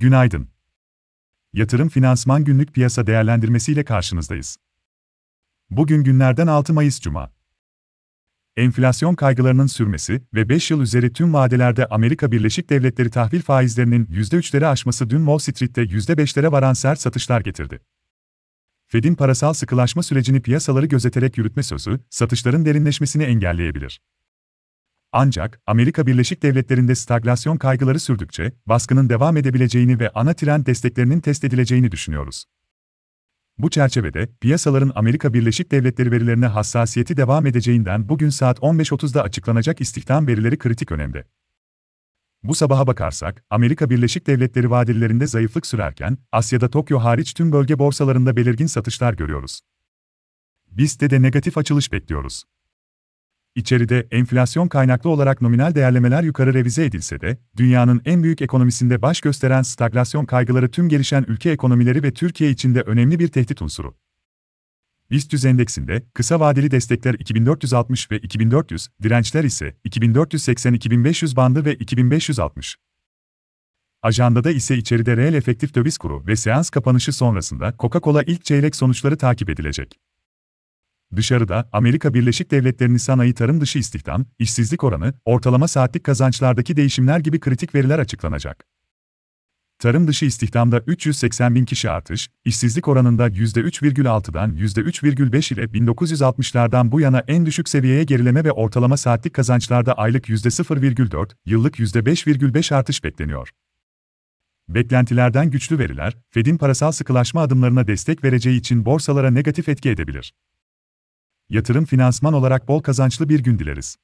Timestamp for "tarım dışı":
83.34-83.78, 89.78-90.24